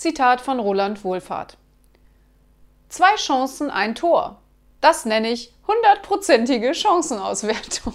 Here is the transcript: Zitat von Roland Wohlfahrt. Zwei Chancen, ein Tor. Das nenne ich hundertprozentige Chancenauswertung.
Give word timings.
Zitat 0.00 0.40
von 0.40 0.58
Roland 0.58 1.04
Wohlfahrt. 1.04 1.58
Zwei 2.88 3.16
Chancen, 3.16 3.70
ein 3.70 3.94
Tor. 3.94 4.40
Das 4.80 5.04
nenne 5.04 5.30
ich 5.30 5.52
hundertprozentige 5.66 6.72
Chancenauswertung. 6.72 7.92